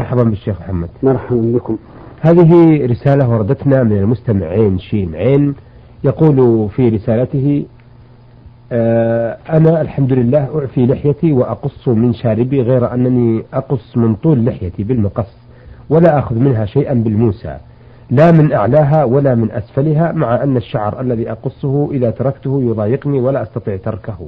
[0.00, 0.88] مرحبا بالشيخ محمد.
[1.02, 1.76] مرحبا بكم.
[2.20, 5.54] هذه رسالة وردتنا من المستمع عين شين عين.
[6.04, 7.64] يقول في رسالته
[8.72, 14.82] آه أنا الحمد لله أعفي لحيتي وأقص من شاربي غير أنني أقص من طول لحيتي
[14.84, 15.36] بالمقص
[15.90, 17.56] ولا أخذ منها شيئا بالموسى
[18.10, 23.42] لا من أعلاها ولا من أسفلها مع أن الشعر الذي أقصه إذا تركته يضايقني ولا
[23.42, 24.18] أستطيع تركه.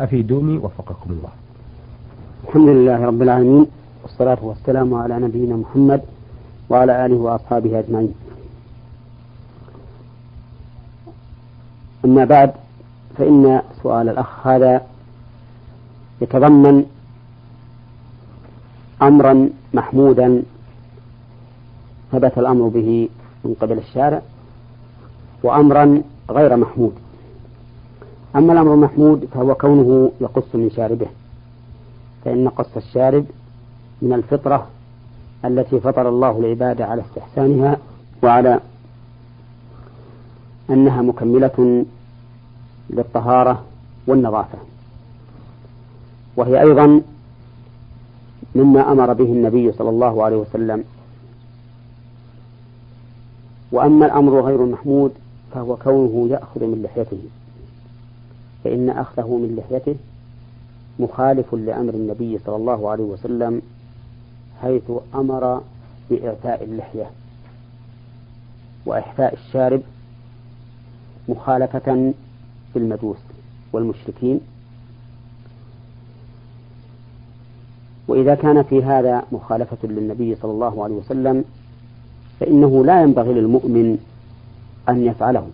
[0.00, 1.30] أفيدوني وفقكم الله.
[2.48, 3.66] الحمد لله رب العالمين.
[4.10, 6.00] والصلاة والسلام على نبينا محمد
[6.70, 8.14] وعلى آله وأصحابه أجمعين.
[12.04, 12.52] أما بعد
[13.18, 14.82] فإن سؤال الأخ هذا
[16.20, 16.84] يتضمن
[19.02, 20.42] أمرا محمودا
[22.12, 23.08] ثبت الأمر به
[23.44, 24.22] من قبل الشارع
[25.42, 26.92] وأمرا غير محمود.
[28.36, 31.06] أما الأمر المحمود فهو كونه يقص من شاربه
[32.24, 33.24] فإن قص الشارب
[34.02, 34.66] من الفطرة
[35.44, 37.76] التي فطر الله العباد على استحسانها
[38.22, 38.60] وعلى
[40.70, 41.84] أنها مكملة
[42.90, 43.64] للطهارة
[44.06, 44.58] والنظافة.
[46.36, 47.02] وهي أيضا
[48.54, 50.84] مما أمر به النبي صلى الله عليه وسلم.
[53.72, 55.12] وأما الأمر غير المحمود
[55.54, 57.22] فهو كونه يأخذ من لحيته.
[58.64, 59.96] فإن أخذه من لحيته
[60.98, 63.62] مخالف لأمر النبي صلى الله عليه وسلم
[64.62, 65.60] حيث أمر
[66.10, 67.10] بإعفاء اللحية
[68.86, 69.80] وإحفاء الشارب
[71.28, 72.12] مخالفة
[72.72, 73.16] في المجوس
[73.72, 74.40] والمشركين.
[78.08, 81.44] وإذا كان في هذا مخالفة للنبي صلى الله عليه وسلم
[82.40, 83.98] فإنه لا ينبغي للمؤمن
[84.88, 85.46] أن يفعله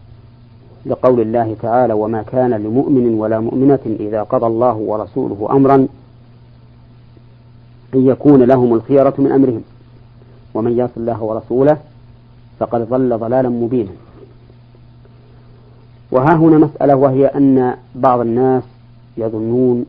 [0.87, 5.89] لقول الله تعالى وما كان لمؤمن ولا مؤمنة إذا قضى الله ورسوله أمرا
[7.95, 9.63] أن يكون لهم الخيرة من أمرهم
[10.55, 11.79] ومن يعص الله ورسوله
[12.59, 13.91] فقد ضل ضلالا مبينا
[16.11, 18.63] وها هنا مسألة وهي أن بعض الناس
[19.17, 19.87] يظنون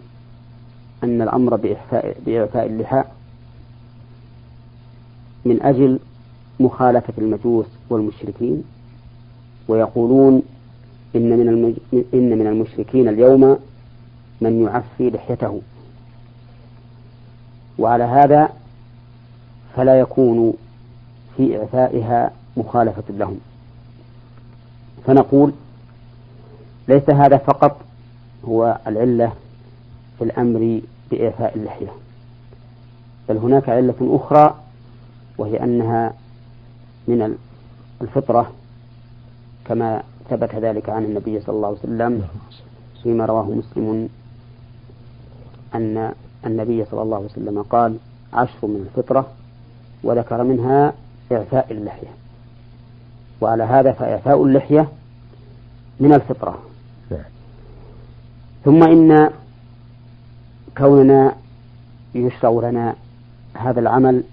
[1.03, 3.03] أن الأمر بإعفاء, بإعفاء اللحى
[5.45, 5.99] من أجل
[6.59, 8.63] مخالفة المجوس والمشركين
[9.67, 10.41] ويقولون
[11.15, 11.77] إن من.
[12.13, 13.57] إن من المشركين اليوم
[14.41, 15.61] من يعفي لحيته
[17.79, 18.49] وعلى هذا
[19.75, 20.53] فلا يكون
[21.37, 23.39] في إعفائها مخالفة لهم.
[25.05, 25.53] فنقول
[26.87, 27.81] ليس هذا فقط
[28.45, 29.33] هو العلة
[30.17, 31.87] في الأمر بإعفاء اللحية
[33.29, 34.55] بل هناك علة أخرى
[35.37, 36.13] وهي أنها
[37.07, 37.35] من
[38.01, 38.51] الفطرة
[39.65, 42.23] كما ثبت ذلك عن النبي صلى الله عليه وسلم
[43.03, 44.09] فيما رواه مسلم
[45.75, 46.13] أن
[46.45, 47.97] النبي صلى الله عليه وسلم قال
[48.33, 49.27] عشر من الفطرة
[50.03, 50.93] وذكر منها
[51.31, 52.07] إعفاء اللحية
[53.41, 54.87] وعلى هذا فإعفاء اللحية
[55.99, 56.57] من الفطرة
[57.11, 57.19] نعم.
[58.65, 59.29] ثم إن
[60.77, 61.35] كوننا
[62.15, 62.95] يشرع لنا
[63.53, 64.23] هذا العمل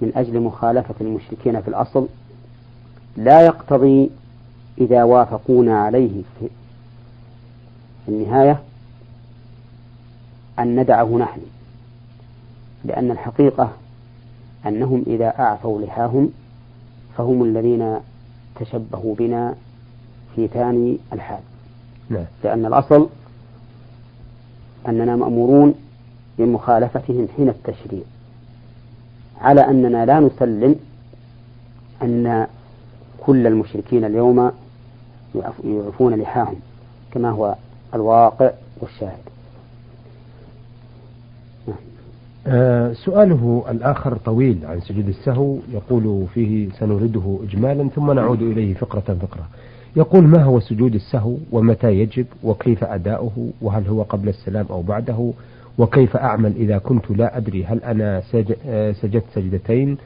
[0.00, 2.08] من أجل مخالفة المشركين في الأصل
[3.16, 4.10] لا يقتضي
[4.78, 6.48] إذا وافقونا عليه في
[8.08, 8.60] النهاية
[10.58, 11.40] أن ندعه نحن.
[12.84, 13.72] لأن الحقيقة
[14.66, 16.30] أنهم إذا أعفوا لحاهم
[17.16, 17.96] فهم الذين
[18.60, 19.54] تشبهوا بنا
[20.36, 21.40] في ثاني الحال.
[22.10, 22.24] نعم.
[22.44, 23.08] لأن الأصل
[24.88, 25.74] أننا مأمورون
[26.38, 28.02] بمخالفتهم حين التشريع.
[29.40, 30.76] على أننا لا نسلم
[32.02, 32.46] أن
[33.26, 34.52] كل المشركين اليوم
[35.64, 36.56] يعفون لحاهم
[37.12, 37.54] كما هو
[37.94, 38.50] الواقع
[38.80, 39.18] والشاهد
[41.68, 41.72] آه
[42.92, 49.48] سؤاله الآخر طويل عن سجود السهو يقول فيه سنورده إجمالا ثم نعود إليه فقرة فقرة.
[49.96, 55.30] يقول ما هو سجود السهو؟ ومتى يجب؟ وكيف أداؤه؟ وهل هو قبل السلام أو بعده؟
[55.78, 58.22] وكيف أعمل إذا كنت لا أدري هل أنا
[58.66, 59.96] آه، سجدت سجدتين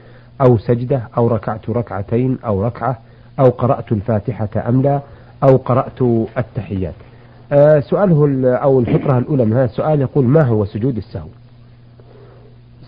[0.41, 2.99] أو سجدة أو ركعت ركعتين أو ركعة
[3.39, 5.01] أو قرأت الفاتحة أم لا
[5.43, 6.01] أو قرأت
[6.37, 6.93] التحيات.
[7.51, 11.27] آه سؤاله أو الفقرة الأولى من هذا السؤال يقول ما هو سجود السهو؟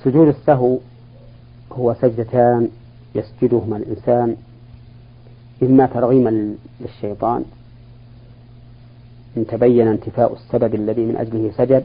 [0.03, 0.77] سجود السهو
[1.71, 2.69] هو سجدتان
[3.15, 4.35] يسجدهما الإنسان
[5.63, 7.45] إما ترغيما للشيطان
[9.37, 11.83] إن تبين انتفاء السبب الذي من أجله سجد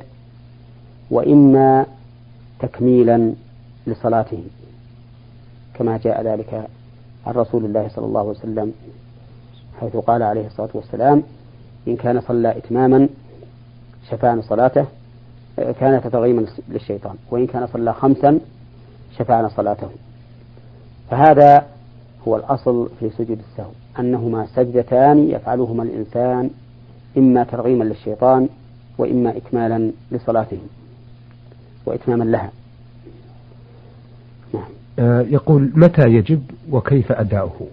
[1.11, 1.87] وإما
[2.61, 3.33] تكميلا
[3.87, 4.45] لصلاته
[5.75, 6.69] كما جاء ذلك
[7.27, 8.73] عن رسول الله صلى الله عليه وسلم
[9.81, 11.23] حيث قال عليه الصلاة والسلام
[11.89, 13.09] إن كان صلى إتماما
[14.11, 14.87] شفان صلاته
[15.57, 18.41] كانت ترغيما للشيطان وإن كان صلى خمسا
[19.19, 19.89] شفعنا صلاته.
[21.11, 21.67] فهذا
[22.29, 26.51] هو الأصل في سجود السهو أنهما سجدتان يفعلهما الإنسان
[27.17, 28.49] إما ترغيما للشيطان
[28.99, 30.59] وإما إكمالا لصلاته
[31.87, 32.51] وإتماما لها.
[34.55, 34.69] نعم.
[34.99, 37.67] آه يقول متى يجب وكيف أداؤه؟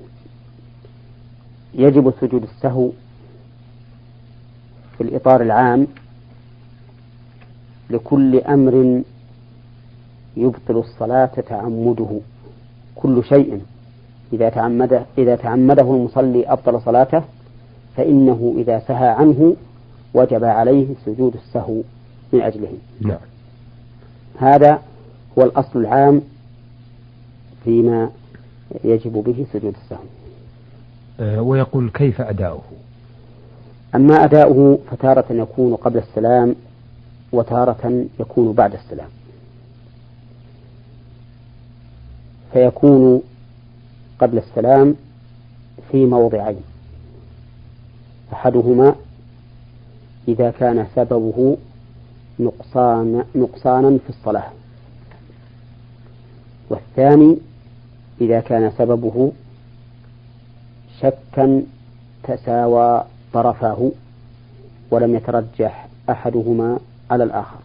[1.74, 2.89] يجب سجود السهو
[4.97, 5.88] في الإطار العام
[7.94, 9.01] لكل أمر
[10.38, 12.19] يبطل الصلاة تعمده
[12.95, 13.62] كل شيء.
[14.34, 17.24] إذا تعمده إذا تعمده المصلي أبطل صلاته
[17.98, 19.56] فإنه إذا سهى عنه
[20.13, 21.81] وجب عليه سجود السهو
[22.34, 22.74] من أجله.
[23.01, 23.18] نعم.
[24.40, 24.81] هذا
[25.38, 26.22] هو الأصل العام
[27.63, 28.10] فيما
[28.84, 30.04] يجب به سجود السهو.
[31.19, 32.62] أه ويقول كيف أداؤه؟
[33.95, 36.56] أما أداؤه فتارة يكون قبل السلام
[37.33, 39.09] وتارة يكون بعد السلام.
[42.53, 43.21] فيكون
[44.19, 44.95] قبل السلام
[45.91, 46.62] في موضعين.
[48.33, 48.95] أحدهما
[50.27, 51.57] إذا كان سببه
[52.39, 54.51] نقصان نقصانا في الصلاة.
[56.69, 57.38] والثاني
[58.21, 59.31] إذا كان سببه
[61.01, 61.63] شكا
[62.24, 63.03] تساوى
[63.33, 63.91] طرفاه
[64.91, 66.80] ولم يترجح أحدهما
[67.13, 67.57] على الآخر.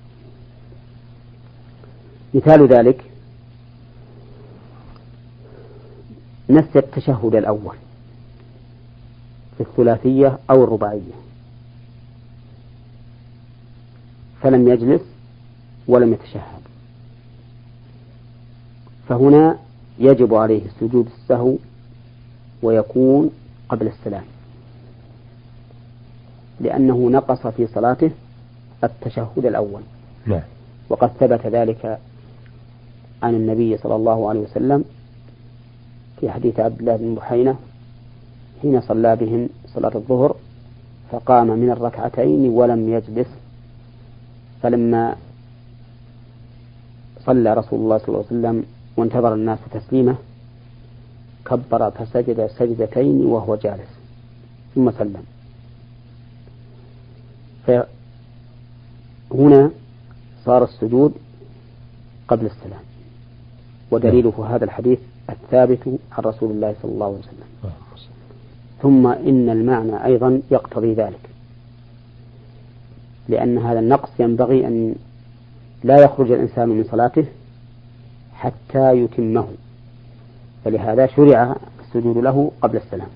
[2.34, 3.04] مثال ذلك
[6.50, 7.76] نسي التشهد الأول
[9.56, 11.18] في الثلاثية أو الرباعية.
[14.42, 15.02] فلم يجلس
[15.88, 16.62] ولم يتشهد.
[19.08, 19.58] فهنا
[19.98, 21.56] يجب عليه سجود السهو
[22.62, 23.30] ويكون
[23.68, 24.24] قبل السلام.
[26.60, 28.10] لأنه نقص في صلاته
[28.84, 29.82] التشهد الأول.
[30.26, 30.42] نعم.
[30.88, 31.98] وقد ثبت ذلك
[33.22, 34.84] عن النبي صلى الله عليه وسلم
[36.20, 37.56] في حديث عبد الله بن بحينة
[38.62, 40.36] حين صلى بهم صلاة الظهر
[41.10, 43.28] فقام من الركعتين ولم يجلس.
[44.62, 45.16] فلما
[47.24, 48.64] صلى رسول الله صلى الله عليه وسلم
[48.96, 50.14] وانتظر الناس تسليمه
[51.44, 53.88] كبر فسجد سجدتين وهو جالس
[54.74, 55.24] ثم سلم.
[59.30, 59.70] فهنا
[60.44, 61.14] صار السجود
[62.28, 62.80] قبل السلام.
[63.90, 64.98] ودليله هذا الحديث
[65.30, 67.72] الثابت عن رسول الله صلى الله عليه وسلم.
[68.82, 71.20] ثم إن المعنى أيضا يقتضي ذلك.
[73.28, 74.94] لأن هذا النقص ينبغي أن
[75.84, 77.24] لا يخرج الإنسان من صلاته
[78.34, 79.48] حتى يتمه.
[80.64, 83.08] فلهذا شرع السجود له قبل السلام.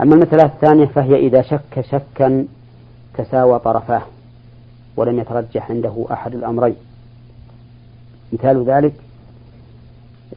[0.00, 2.46] أما المسألة الثانية فهي إذا شك شكا
[3.18, 4.02] تساوى طرفاه
[4.96, 6.76] ولم يترجح عنده أحد الأمرين.
[8.32, 8.94] مثال ذلك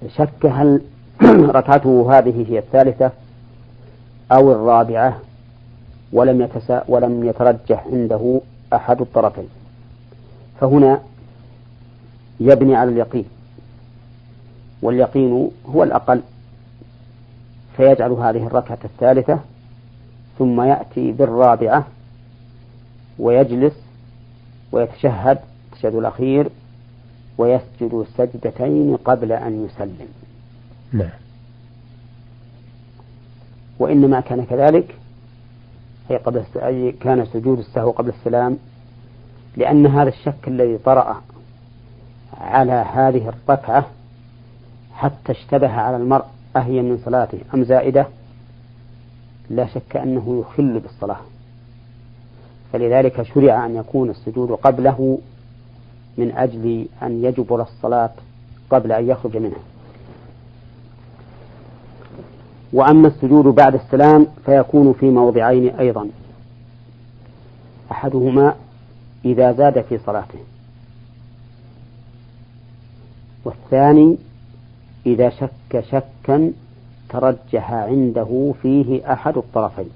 [0.08, 0.82] شك هل
[1.58, 3.12] ركعته هذه هي الثالثة
[4.32, 5.20] أو الرابعة
[6.14, 8.42] ولم يتسا ولم يترجح عنده
[8.74, 9.50] أحد الطرفين.
[10.62, 11.02] فهنا
[12.40, 13.26] يبني على اليقين
[14.82, 16.22] واليقين هو الأقل.
[17.78, 19.40] فيجعل هذه الركعة الثالثة
[20.40, 21.86] ثم يأتي بالرابعة
[23.20, 23.74] ويجلس
[24.72, 25.40] ويتشهد
[25.74, 26.50] التشهد الأخير
[27.38, 30.08] ويسجد سجدتين قبل أن يسلم.
[30.94, 31.10] نعم.
[33.80, 34.96] وإنما كان كذلك
[36.12, 38.58] أي قبل أي كان سجود السهو قبل السلام
[39.58, 41.22] لأن هذا الشك الذي طرأ
[42.42, 43.86] على هذه الركعة
[44.94, 48.08] حتى اشتبه على المرء أهي من صلاته أم زائدة
[49.50, 51.20] لا شك أنه يخل بالصلاة.
[52.74, 55.20] فلذلك شرع أن يكون السجود قبله
[56.18, 58.12] من أجل أن يجبر الصلاة
[58.70, 59.60] قبل أن يخرج منها.
[62.74, 66.10] وأما السجود بعد السلام فيكون في موضعين أيضا.
[67.92, 68.56] أحدهما
[69.26, 70.40] إذا زاد في صلاته.
[73.46, 74.18] والثاني
[75.06, 76.54] إذا شك شكا
[77.10, 79.90] ترجح عنده فيه أحد الطرفين.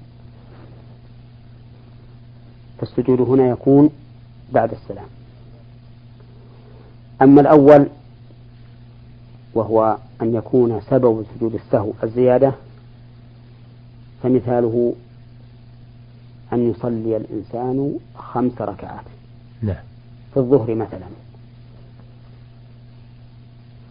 [2.78, 3.90] فالسجود هنا يكون
[4.52, 5.06] بعد السلام.
[7.22, 7.86] أما الأول
[9.54, 12.52] وهو أن يكون سبب سجود السهو الزيادة
[14.22, 14.94] فمثاله
[16.52, 19.04] أن يصلي الإنسان خمس ركعات.
[19.62, 19.82] نعم.
[20.34, 21.06] في الظهر مثلا.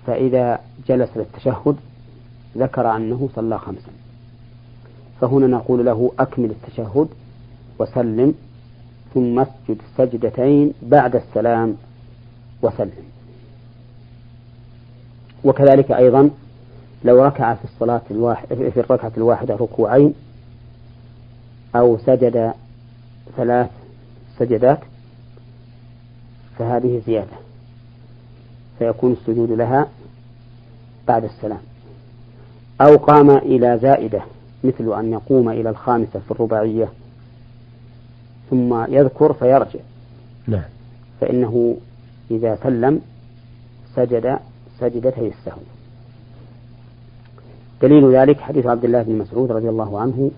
[0.07, 1.75] فإذا جلس للتشهد
[2.57, 3.91] ذكر أنه صلى خمسا.
[5.21, 7.07] فهنا نقول له أكمل التشهد
[7.79, 8.33] وسلم
[9.13, 11.77] ثم اسجد سجدتين بعد السلام
[12.61, 13.03] وسلم.
[15.43, 16.29] وكذلك أيضا
[17.03, 20.13] لو ركع في الصلاة الواحد في الركعة الواحدة ركوعين
[21.75, 22.53] أو سجد
[23.37, 23.69] ثلاث
[24.39, 24.79] سجدات
[26.59, 27.37] فهذه زيادة.
[28.79, 29.87] فيكون السجود لها
[31.07, 31.61] بعد السلام.
[32.81, 34.21] أو قام إلى زائدة
[34.63, 36.89] مثل أن يقوم إلى الخامسة في الرباعية
[38.53, 39.79] ثم يذكر فيرجع.
[40.47, 40.63] نعم.
[41.21, 41.77] فإنه
[42.31, 43.01] إذا سلم
[43.95, 44.39] سجد
[44.79, 45.61] سجدتي السهو.
[47.81, 50.31] دليل ذلك حديث عبد الله بن مسعود رضي الله عنه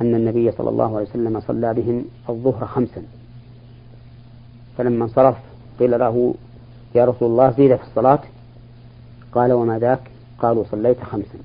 [0.00, 3.02] أن النبي صلى الله عليه وسلم صلى بهم الظهر خمسا.
[4.78, 5.36] فلما انصرف
[5.80, 6.34] قيل له
[6.94, 8.20] يا رسول الله زيد في الصلاة؟
[9.32, 10.00] قال وما ذاك؟
[10.38, 11.38] قالوا صليت خمسا.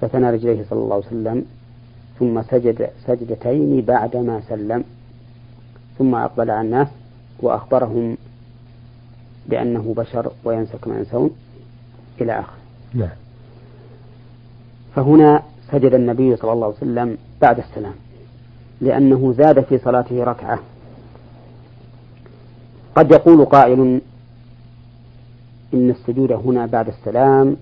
[0.00, 1.44] فثنى رجليه صلى الله عليه وسلم
[2.18, 4.84] ثم سجد سجدتين بعدما سلم.
[5.98, 6.88] ثم أقبل على الناس
[7.40, 8.16] وأخبرهم
[9.48, 11.30] بأنه بشر وينسى كما ينسون
[12.20, 12.56] إلى آخره.
[12.94, 13.08] نعم.
[14.94, 17.94] فهنا سجد النبي صلى الله عليه وسلم بعد السلام
[18.80, 20.58] لأنه زاد في صلاته ركعة.
[22.96, 24.00] قد يقول قائل
[25.74, 27.56] إن السجود هنا بعد السلام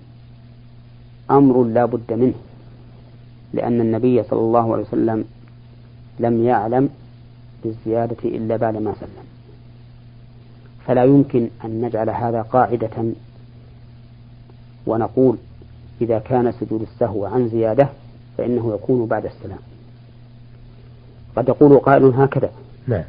[1.31, 2.33] أمر لا بد منه.
[3.57, 5.25] لأن النبي صلى الله عليه وسلم
[6.19, 6.89] لم يعلم
[7.63, 9.25] بالزيادة إلا بعد ما سلم.
[10.85, 13.05] فلا يمكن أن نجعل هذا قاعدة
[14.87, 15.37] ونقول
[16.01, 17.89] إذا كان سجود السهو عن زيادة
[18.37, 19.59] فإنه يكون بعد السلام.
[21.35, 22.49] قد يقول قائل هكذا.
[22.87, 23.03] نعم.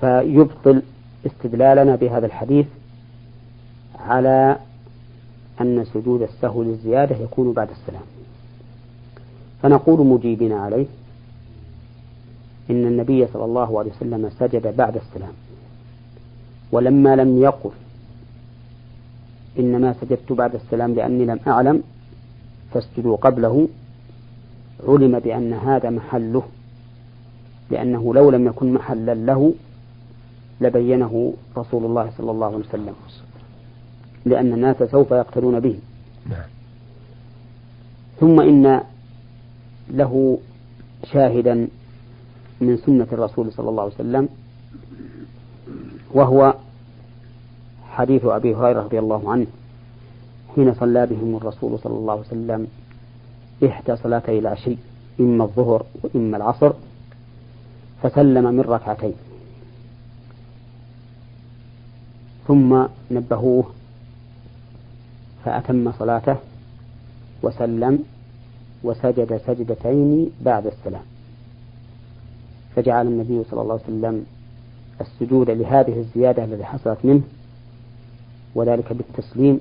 [0.00, 0.82] فيبطل
[1.26, 2.66] استدلالنا بهذا الحديث
[3.98, 4.56] على
[5.60, 8.02] أن سجود السهو للزيادة يكون بعد السلام.
[9.62, 10.86] فنقول مجيبين عليه
[12.70, 15.32] إن النبي صلى الله عليه وسلم سجد بعد السلام
[16.72, 17.70] ولما لم يقل
[19.58, 21.82] إنما سجدت بعد السلام لأني لم أعلم
[22.74, 23.68] فاسجدوا قبله
[24.88, 26.42] علم بأن هذا محله
[27.70, 29.54] لأنه لو لم يكن محلا له
[30.60, 32.94] لبينه رسول الله صلى الله عليه وسلم
[34.24, 35.78] لأن الناس سوف يقتلون به
[36.30, 36.42] نعم.
[38.20, 38.80] ثم إن
[39.90, 40.38] له
[41.12, 41.68] شاهدا
[42.60, 44.28] من سنة الرسول صلى الله عليه وسلم
[46.14, 46.54] وهو
[47.90, 49.46] حديث أبي هريرة رضي الله عنه
[50.54, 52.66] حين صلى بهم الرسول صلى الله عليه وسلم
[53.64, 54.76] إحدى صلاتي العشي
[55.20, 56.72] إما الظهر وإما العصر
[58.02, 59.14] فسلم من ركعتين.
[62.48, 63.64] ثم نبهوه
[65.44, 66.36] فأتم صلاته
[67.42, 68.04] وسلم
[68.84, 71.02] وسجد سجدتين بعد السلام.
[72.76, 74.26] فجعل النبي صلى الله عليه وسلم
[75.00, 77.22] السجود لهذه الزيادة التي حصلت منه
[78.54, 79.60] وذلك بالتسليم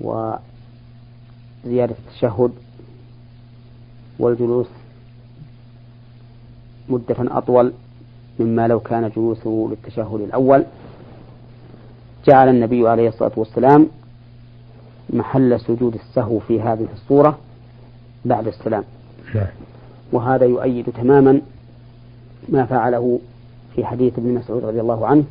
[0.00, 2.52] وزيادة التشهد
[4.18, 4.66] والجلوس
[6.88, 7.72] مدة أطول
[8.40, 10.64] مما لو كان جلوسه للتشهد الأول.
[12.26, 13.88] جعل النبي عليه الصلاة والسلام
[15.10, 17.38] محل سجود السهو في هذه الصورة
[18.24, 18.84] بعد السلام.
[19.34, 19.46] نعم.
[20.12, 21.40] وهذا يؤيد تماما
[22.48, 23.20] ما فعله
[23.74, 25.24] في حديث ابن مسعود رضي الله عنه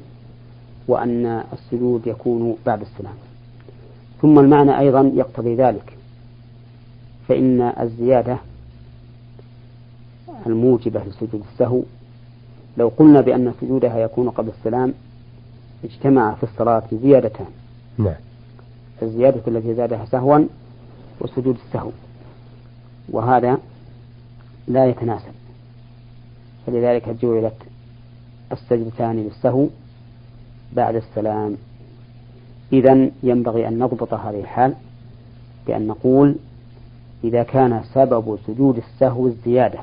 [0.87, 3.13] وأن السجود يكون بعد السلام.
[4.21, 5.93] ثم المعنى أيضا يقتضي ذلك
[7.27, 8.37] فإن الزيادة
[10.45, 11.81] الموجبة لسجود السهو
[12.77, 14.93] لو قلنا بأن سجودها يكون قبل السلام
[15.83, 17.47] اجتمع في الصلاة زيادتان.
[17.97, 18.26] نعم.
[19.01, 20.39] الزيادة التي زادها سهوا
[21.21, 21.91] وسجود السهو
[23.09, 23.57] وهذا
[24.67, 25.31] لا يتناسب.
[26.67, 27.57] فلذلك جعلت
[28.51, 29.67] السجدتان للسهو
[30.73, 31.55] بعد السلام.
[32.73, 34.73] إذا ينبغي أن نضبط هذه الحال
[35.67, 36.35] بأن نقول
[37.23, 39.79] إذا كان سبب سجود السهو الزيادة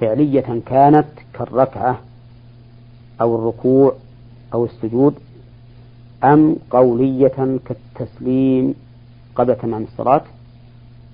[0.00, 2.00] فعلية كانت كالركعة
[3.20, 3.94] أو الركوع
[4.54, 5.14] أو السجود
[6.24, 8.74] أم قولية كالتسليم
[9.34, 10.22] قبل تمام الصلاة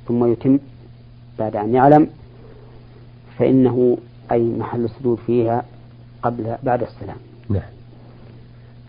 [0.09, 0.59] ثم يتم
[1.39, 2.09] بعد أن يعلم
[3.39, 3.99] فإنه
[4.33, 5.65] أي محل السجود فيها
[6.23, 7.17] قبل بعد السلام.
[7.49, 7.63] نعم.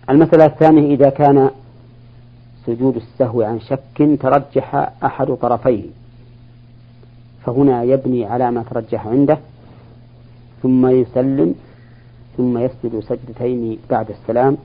[0.10, 1.50] المسألة الثانية إذا كان
[2.66, 5.84] سجود السهو عن شك ترجح أحد طرفيه
[7.46, 9.38] فهنا يبني على ما ترجح عنده
[10.64, 11.56] ثم يسلم
[12.38, 14.58] ثم يسجد سجدتين بعد السلام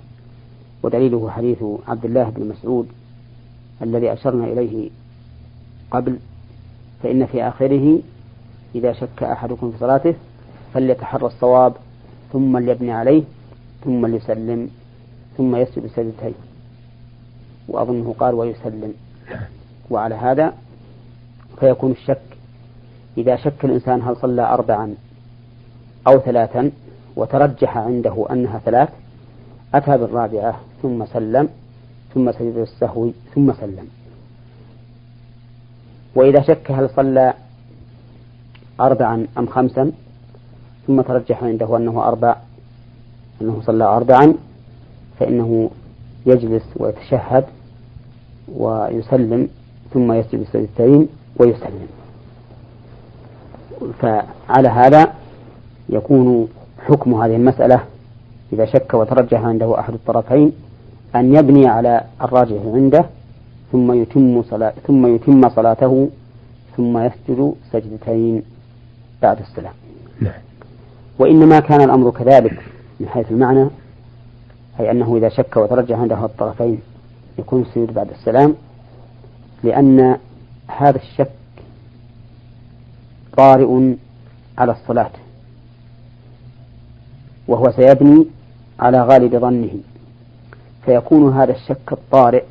[0.83, 2.89] ودليله حديث عبد الله بن مسعود
[3.83, 4.91] الذي أشرنا إليه
[5.91, 6.19] قبل
[7.03, 7.99] فإن في آخره
[8.75, 10.15] إذا شك أحدكم في صلاته
[10.75, 11.73] فليتحرى الصواب
[12.33, 13.23] ثم ليبني عليه
[13.85, 14.71] ثم ليسلم
[15.37, 16.35] ثم يسجد سجدتين.
[17.69, 18.95] وأظنه قال ويسلم.
[19.91, 20.55] وعلى هذا
[21.61, 22.23] فيكون الشك.
[23.19, 24.95] إذا شك الإنسان هل صلى أربعا
[26.07, 26.71] أو ثلاثا
[27.17, 28.89] وترجح عنده أنها ثلاث
[29.75, 31.49] أتى بالرابعة ثم سلم
[32.15, 33.89] ثم سجد السهو ثم سلم.
[36.15, 37.35] وإذا شك هل صلى
[38.81, 39.93] أربعا أم خمسا
[40.87, 42.37] ثم ترجح عنده أنه أربع
[43.43, 44.35] أنه صلى أربعا
[45.19, 45.71] فإنه
[46.27, 47.45] يجلس ويتشهد
[48.55, 49.49] ويسلم
[49.95, 51.89] ثم يسجد السجدتين ويسلم.
[53.99, 55.13] فعلى هذا
[55.89, 56.49] يكون
[56.87, 57.85] حكم هذه المسألة
[58.53, 60.53] إذا شك وترجح عنده أحد الطرفين
[61.17, 63.05] أن يبني على الراجح عنده
[63.73, 66.09] ثم يتم صلاة ثم يتم صلاته
[66.77, 68.43] ثم يسجد سجدتين
[69.23, 69.73] بعد السلام.
[70.21, 70.33] نعم.
[71.19, 72.63] وإنما كان الأمر كذلك
[73.01, 73.69] من حيث المعنى
[74.81, 76.81] أي أنه إذا شك وترجح عنده الطرفين
[77.39, 78.55] يكون السجود بعد السلام
[79.65, 80.17] لأن
[80.69, 81.31] هذا الشك
[83.37, 83.95] طارئ
[84.59, 85.11] على الصلاة
[87.49, 88.27] وهو سيبني
[88.83, 89.71] على غالب ظنه.
[90.85, 92.45] فيكون هذا الشك الطارئ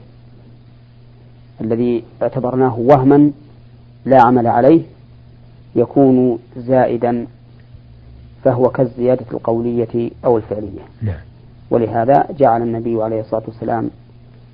[1.61, 3.31] الذي اعتبرناه وهما
[4.05, 4.81] لا عمل عليه
[5.75, 7.27] يكون زائدا
[8.43, 10.81] فهو كالزيادة القولية أو الفعلية.
[11.01, 11.19] نعم.
[11.69, 13.89] ولهذا جعل النبي عليه الصلاة والسلام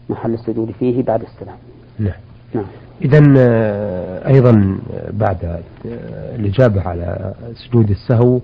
[0.10, 1.57] محل السجود فيه بعد السلام.
[2.00, 2.19] نعم.
[2.53, 2.65] نعم.
[3.01, 4.79] إذا آه، أيضا
[5.10, 8.39] بعد آه، الإجابة على سجود السهو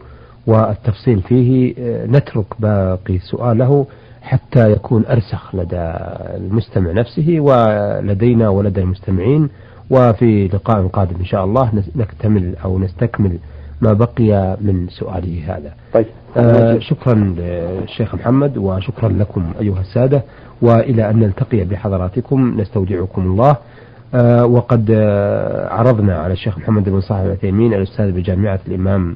[0.47, 3.85] والتفصيل فيه آه، نترك باقي سؤاله
[4.21, 5.93] حتى يكون أرسخ لدى
[6.37, 9.49] المستمع نفسه ولدينا ولدى المستمعين.
[9.89, 13.37] وفي لقاء قادم إن شاء الله نكتمل أو نستكمل
[13.81, 15.73] ما بقي من سؤاله هذا.
[15.93, 16.05] طيب.
[16.37, 20.23] آه شكرا للشيخ محمد وشكرا لكم أيها السادة.
[20.61, 23.55] وإلى أن نلتقي بحضراتكم نستودعكم الله.
[24.15, 29.15] آه وقد آه عرضنا على الشيخ محمد بن صالح العثيمين الأستاذ بجامعة الإمام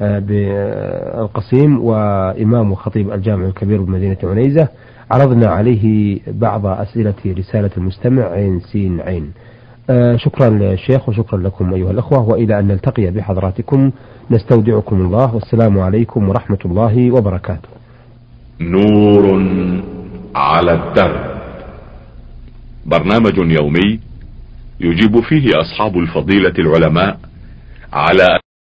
[0.00, 4.68] بالقصيم وإمام وخطيب الجامع الكبير بمدينة عنيزة.
[5.10, 9.32] عرضنا عليه بعض أسئلة رسالة المستمع عين سين عين.
[9.90, 12.28] آه شكرا للشيخ وشكرا لكم أيها الأخوة.
[12.28, 13.90] وإلى أن نلتقي بحضراتكم
[14.30, 15.34] نستودعكم الله.
[15.34, 17.68] والسلام عليكم ورحمة الله وبركاته.
[18.60, 19.42] نور
[20.34, 21.36] على الدرب.
[22.86, 24.00] برنامج يومي
[24.80, 27.18] يجيب فيه أصحاب الفضيلة العلماء
[27.92, 28.38] على